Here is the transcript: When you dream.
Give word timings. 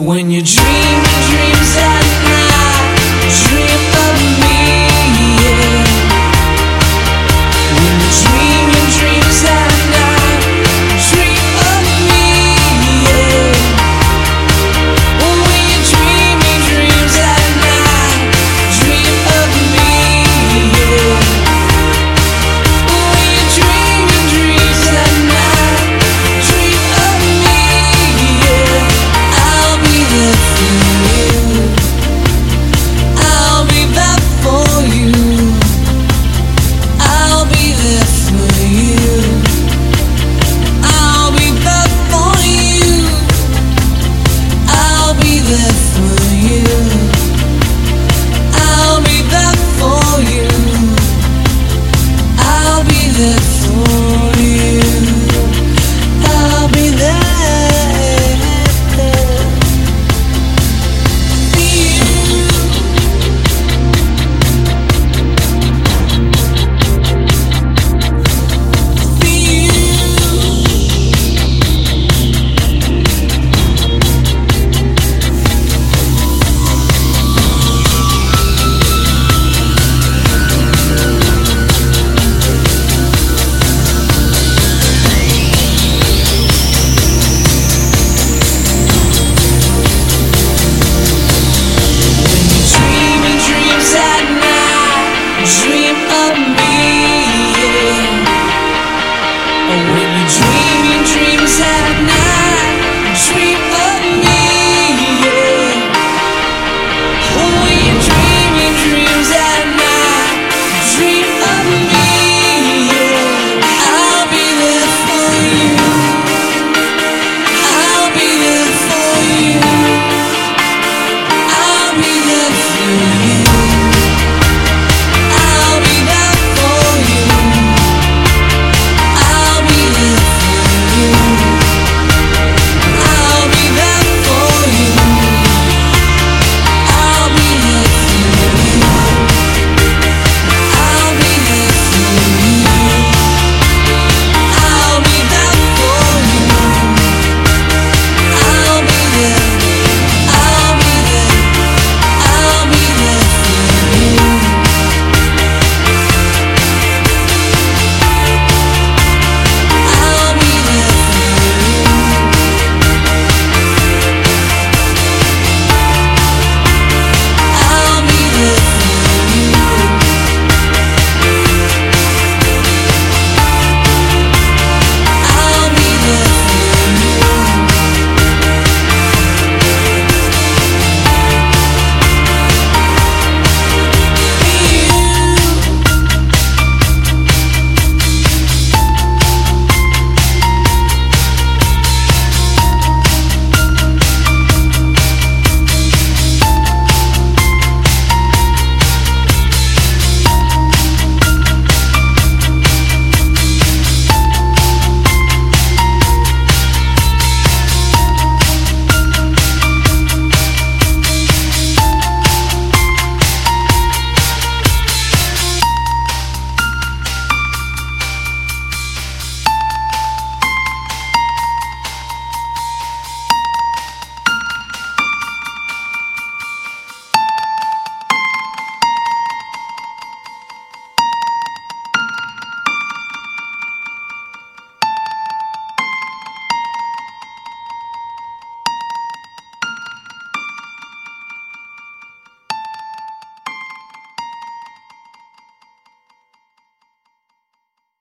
When 0.00 0.30
you 0.30 0.40
dream. 0.40 0.79